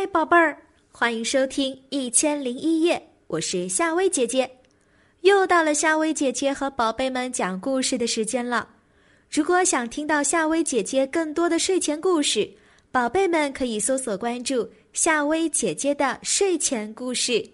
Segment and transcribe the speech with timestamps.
[0.00, 0.56] 嗨，宝贝儿，
[0.90, 4.50] 欢迎收听《一千零一夜》，我是夏薇姐姐。
[5.20, 8.66] 又到了夏薇姐姐和宝贝们讲故事的时间了。
[9.30, 12.50] 如果想听到夏薇姐姐更多的睡前故事，
[12.90, 17.46] 宝贝们可以搜索关注夏薇姐姐的睡前故事。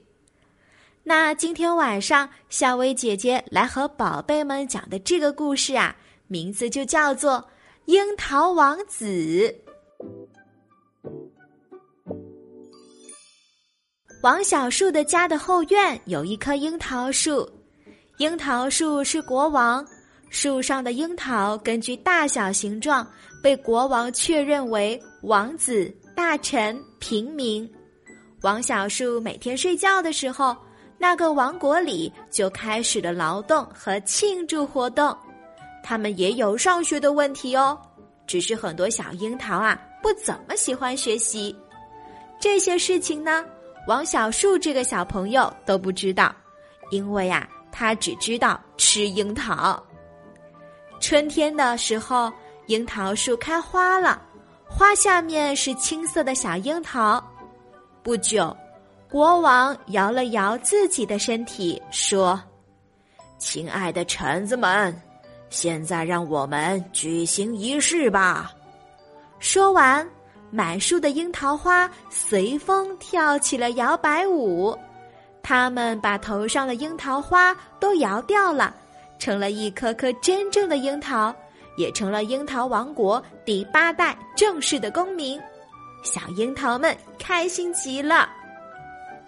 [1.03, 5.97] 那今天晚上，夏薇姐姐来和宝贝们讲的这个故事啊，
[6.29, 7.33] 名字就叫做
[7.87, 9.05] 《樱桃王子》。
[14.27, 17.49] 王小树的家的后院有一棵樱桃树，
[18.17, 19.87] 樱桃树是国王，
[20.31, 23.09] 树上的樱桃根据大小形状
[23.41, 27.73] 被国王确认为王子、大臣、平民。
[28.43, 30.57] 王小树每天睡觉的时候，
[30.99, 35.17] 那个王国里就开始了劳动和庆祝活动。
[35.85, 37.79] 他们也有上学的问题哦，
[38.27, 41.55] 只是很多小樱桃啊不怎么喜欢学习。
[42.41, 43.47] 这些事情呢？
[43.87, 46.35] 王小树这个小朋友都不知道，
[46.91, 49.81] 因为呀，他只知道吃樱桃。
[50.99, 52.33] 春天的时候，
[52.67, 54.21] 樱桃树开花了，
[54.69, 57.23] 花下面是青色的小樱桃。
[58.03, 58.55] 不久，
[59.09, 62.41] 国王摇了摇自己的身体，说
[63.39, 65.01] ：“亲爱的臣子们，
[65.49, 68.53] 现在让我们举行仪式吧。”
[69.39, 70.05] 说完。
[70.51, 74.77] 满树的樱桃花随风跳起了摇摆舞，
[75.43, 78.75] 他们把头上的樱桃花都摇掉了，
[79.19, 81.35] 成了一颗颗真正的樱桃，
[81.77, 85.41] 也成了樱桃王国第八代正式的公民。
[86.03, 88.29] 小樱桃们开心极了。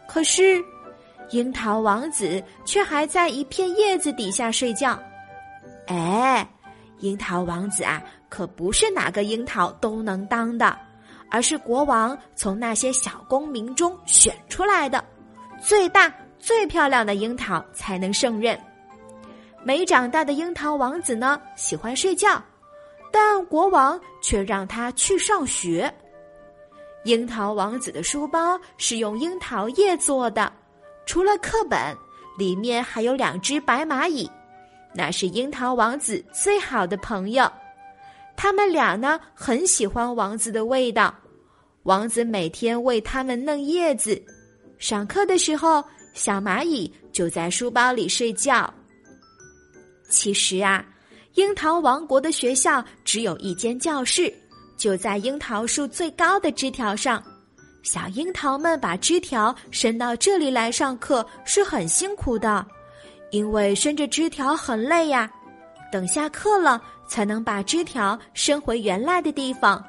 [0.06, 0.64] 可是，
[1.30, 4.98] 樱桃王子却还在一片叶子底下睡觉。
[5.88, 6.48] 哎，
[7.00, 10.78] 樱桃王子啊，可不是哪个樱桃都能当的。
[11.30, 15.04] 而是国王从那些小公民中选出来的，
[15.60, 18.58] 最大最漂亮的樱桃才能胜任。
[19.62, 22.42] 没长大的樱桃王子呢，喜欢睡觉，
[23.12, 25.92] 但国王却让他去上学。
[27.04, 30.52] 樱桃王子的书包是用樱桃叶做的，
[31.06, 31.96] 除了课本，
[32.38, 34.30] 里面还有两只白蚂蚁，
[34.94, 37.50] 那是樱桃王子最好的朋友。
[38.40, 41.12] 他们俩呢，很喜欢王子的味道。
[41.82, 44.22] 王子每天为他们弄叶子。
[44.78, 45.82] 上课的时候，
[46.14, 48.72] 小蚂蚁就在书包里睡觉。
[50.08, 50.86] 其实啊，
[51.34, 54.32] 樱桃王国的学校只有一间教室，
[54.76, 57.20] 就在樱桃树最高的枝条上。
[57.82, 62.64] 小樱桃们把枝条伸到这里来上课是很辛苦的，
[63.32, 65.28] 因为伸着枝条很累呀。
[65.90, 66.80] 等下课了。
[67.08, 69.82] 才能把枝条伸回原来的地方，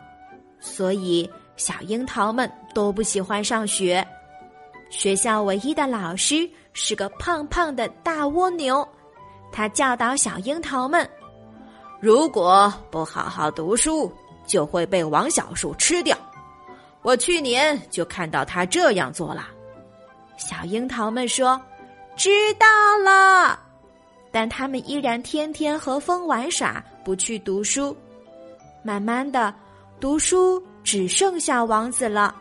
[0.58, 4.08] 所以小樱桃们都不喜欢上学。
[4.90, 8.88] 学校唯一的老师是个胖胖的大蜗牛，
[9.52, 11.06] 他教导小樱桃们：
[12.00, 14.10] 如果不好好读书，
[14.48, 16.18] 就会被王小树吃掉。
[17.02, 19.50] 我去年就看到他这样做了。
[20.38, 21.62] 小樱桃们说
[22.16, 22.66] ：“知道
[23.04, 23.49] 了。”
[24.32, 26.84] 但他们依然天天和风玩耍。
[27.04, 27.96] 不去读书，
[28.84, 29.52] 慢慢的，
[30.00, 32.36] 读书只剩下王子了。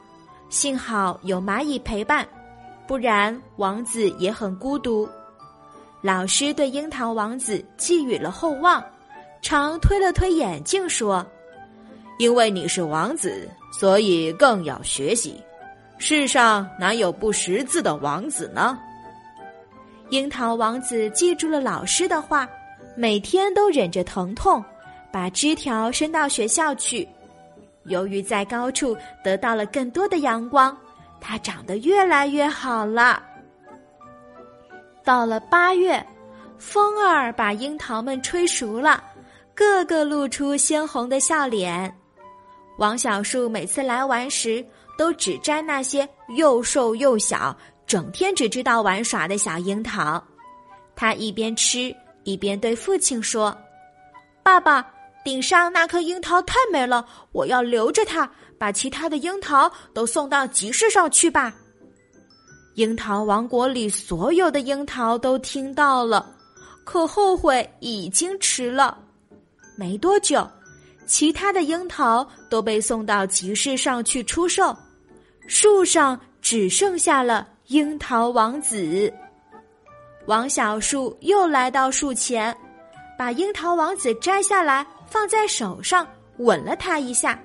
[0.50, 2.26] 幸好有蚂蚁陪伴，
[2.86, 5.08] 不然王子也很孤独。
[6.02, 8.84] 老师对樱桃王子寄予了厚望，
[9.40, 11.24] 常推了推眼镜说
[12.18, 15.42] ：“因为你是王子，所以更要学习。
[15.96, 18.78] 世上哪有不识字的王子呢？”
[20.10, 22.48] 樱桃王子记住了老师的话。
[22.96, 24.64] 每天都忍着疼痛，
[25.12, 27.08] 把枝条伸到学校去。
[27.84, 30.76] 由于在高处得到了更多的阳光，
[31.20, 33.22] 它长得越来越好了。
[35.04, 36.04] 到了八月，
[36.58, 39.00] 风儿把樱桃们吹熟了，
[39.54, 41.94] 个个露出鲜红的笑脸。
[42.78, 44.64] 王小树每次来玩时，
[44.98, 47.56] 都只摘那些又瘦又小、
[47.88, 50.22] 整天只知道玩耍的小樱桃。
[50.94, 51.92] 他一边吃。
[52.24, 53.56] 一边对父亲说
[54.44, 54.86] ：“爸爸，
[55.24, 57.02] 顶上那颗樱桃太美了，
[57.32, 61.54] 我要留着它，把其他的樱桃都送到集市上去吧。”
[62.76, 66.36] 樱桃王国里所有的樱桃都听到了，
[66.84, 68.98] 可后悔已经迟了。
[69.74, 70.46] 没多久，
[71.06, 74.76] 其他的樱桃都被送到集市上去出售，
[75.46, 79.12] 树上只剩下了樱桃王子。
[80.24, 82.56] 王小树又来到树前，
[83.18, 87.38] 把樱桃王子摘下来，放在手上，吻了他一下，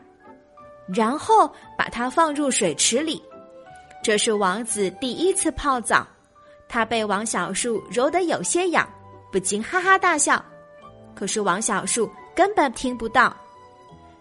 [0.88, 3.22] 然后把它放入水池里，
[4.02, 6.08] 这是王子第一次泡澡，
[6.70, 8.88] 他被王小树揉得有些痒，
[9.30, 10.42] 不禁哈哈大笑。
[11.14, 13.36] 可是王小树根本听不到。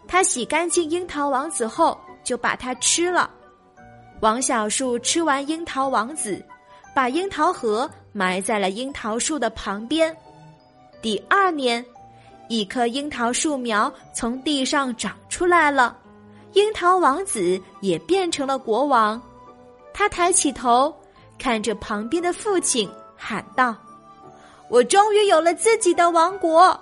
[0.08, 3.30] 他洗干净樱桃王子后，就把它吃了。
[4.22, 6.40] 王小树吃完樱桃王子，
[6.94, 10.16] 把樱桃核埋在了樱桃树的旁边。
[11.00, 11.84] 第二年，
[12.48, 15.96] 一棵樱桃树苗从地上长出来了，
[16.52, 19.20] 樱桃王子也变成了国王。
[19.92, 20.94] 他抬起头，
[21.36, 23.74] 看着旁边的父亲，喊道
[24.70, 26.78] ：“我终于有了自己的王国。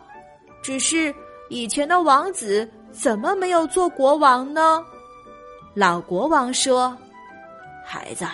[0.63, 1.15] 只是
[1.49, 4.85] 以前的王子怎么没有做国王呢？”
[5.73, 6.95] 老国王说
[7.93, 8.25] ：“孩子，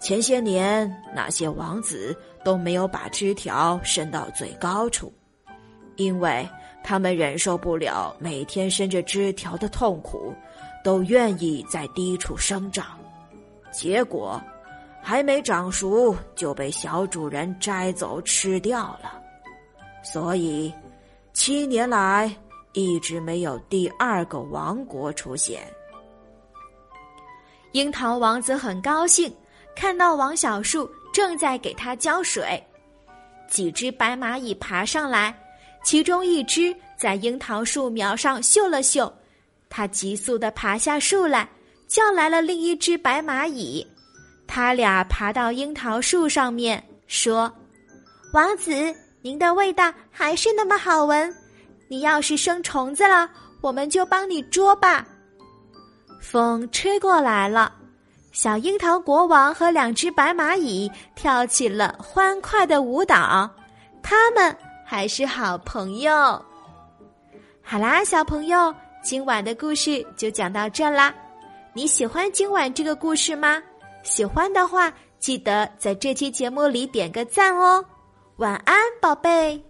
[0.00, 5.12] 前些年那些王子都没有把枝条伸到最高处，
[5.94, 6.44] 因为
[6.82, 10.34] 他们忍受不了每天伸着枝条的痛苦，
[10.82, 12.98] 都愿意在低处生长。”
[13.70, 14.42] 结果，
[15.00, 19.22] 还没长熟就被小主人摘走吃掉了，
[20.02, 20.74] 所以
[21.32, 22.28] 七年来
[22.72, 25.62] 一直没有第二个王国出现。
[27.72, 29.34] 樱桃王子很高兴，
[29.76, 32.62] 看到王小树正在给他浇水，
[33.48, 35.34] 几只白蚂蚁爬上来，
[35.84, 39.12] 其中一只在樱桃树苗上嗅了嗅，
[39.68, 41.48] 它急速的爬下树来。
[41.88, 43.86] 叫来了另一只白蚂蚁，
[44.46, 47.50] 他俩爬到樱桃树上面，说
[48.34, 51.34] ：“王子，您的味道还是那么好闻。
[51.88, 53.26] 你要是生虫子了，
[53.62, 55.02] 我们就帮你捉吧。”
[56.20, 57.72] 风吹过来了，
[58.32, 63.48] 小樱桃国王和两只白蚂蚁跳起了欢快的舞蹈，
[64.02, 64.54] 他们
[64.84, 66.12] 还是好朋友。
[67.62, 71.14] 好啦，小朋友，今晚的故事就讲到这啦。
[71.72, 73.62] 你喜欢今晚这个故事吗？
[74.02, 77.84] 喜欢的话，记得在这期节目里点个赞哦。
[78.36, 79.67] 晚安，宝贝。